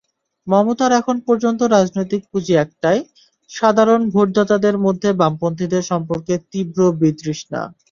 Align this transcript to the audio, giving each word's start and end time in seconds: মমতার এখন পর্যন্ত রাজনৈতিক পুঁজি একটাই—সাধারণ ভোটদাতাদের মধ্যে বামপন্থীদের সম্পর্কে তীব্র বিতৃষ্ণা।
মমতার 0.47 0.91
এখন 0.99 1.15
পর্যন্ত 1.27 1.59
রাজনৈতিক 1.71 2.21
পুঁজি 2.31 2.53
একটাই—সাধারণ 2.57 4.01
ভোটদাতাদের 4.13 4.75
মধ্যে 4.85 5.09
বামপন্থীদের 5.21 5.83
সম্পর্কে 5.91 6.33
তীব্র 6.51 6.79
বিতৃষ্ণা। 7.01 7.61